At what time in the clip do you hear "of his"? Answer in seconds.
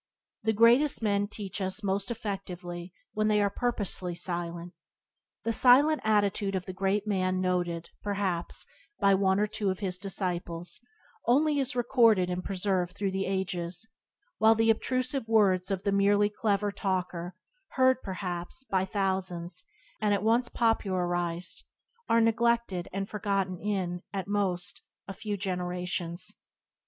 9.69-9.99